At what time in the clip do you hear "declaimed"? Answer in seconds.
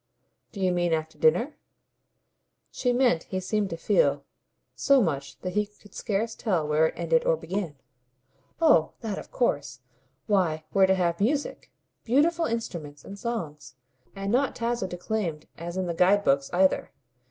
14.87-15.45